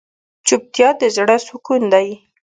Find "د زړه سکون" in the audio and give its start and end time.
1.01-1.81